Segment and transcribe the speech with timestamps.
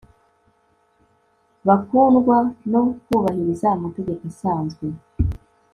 [1.67, 2.37] Bakundwa
[2.71, 4.85] no kubahiriza amategeko asanzwe